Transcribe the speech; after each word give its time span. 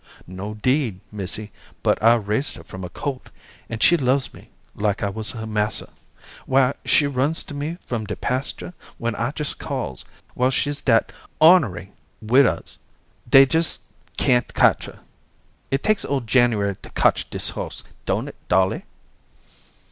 "No, 0.25 0.55
'deed, 0.55 0.99
missy, 1.11 1.51
but 1.83 2.01
I 2.01 2.15
raised 2.15 2.55
her 2.55 2.63
from 2.63 2.83
a 2.83 2.89
colt, 2.89 3.29
and 3.69 3.83
she 3.83 3.97
loves 3.97 4.33
me 4.33 4.49
like 4.73 5.03
I 5.03 5.09
wuz 5.11 5.29
her 5.35 5.45
massa. 5.45 5.89
Why, 6.47 6.73
she 6.83 7.05
runs 7.05 7.43
to 7.43 7.53
me 7.53 7.77
from 7.85 8.05
de 8.05 8.15
pasture 8.15 8.73
when 8.97 9.15
I 9.15 9.31
jes' 9.37 9.53
calls, 9.53 10.03
while 10.33 10.49
she's 10.49 10.81
dat 10.81 11.11
ornary 11.39 11.91
wid 12.19 12.47
odders, 12.47 12.77
dey 13.29 13.45
jes' 13.51 13.81
can't 14.17 14.51
cotch 14.55 14.85
her. 14.85 15.01
It 15.69 15.83
takes 15.83 16.03
old 16.03 16.25
January 16.25 16.75
to 16.81 16.89
cotch 16.89 17.29
dis 17.29 17.49
horse, 17.49 17.83
don't 18.07 18.27
it, 18.27 18.35
Dolly?" 18.49 18.85